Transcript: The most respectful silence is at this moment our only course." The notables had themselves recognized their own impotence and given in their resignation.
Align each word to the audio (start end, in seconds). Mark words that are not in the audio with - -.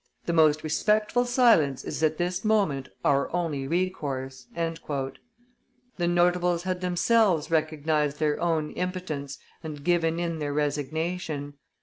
The 0.25 0.33
most 0.33 0.63
respectful 0.63 1.25
silence 1.25 1.83
is 1.83 2.01
at 2.01 2.17
this 2.17 2.43
moment 2.43 2.89
our 3.05 3.31
only 3.35 3.87
course." 3.91 4.47
The 4.55 6.07
notables 6.07 6.63
had 6.63 6.81
themselves 6.81 7.51
recognized 7.51 8.17
their 8.17 8.39
own 8.41 8.71
impotence 8.71 9.37
and 9.61 9.83
given 9.83 10.19
in 10.19 10.39
their 10.39 10.53
resignation. 10.53 11.53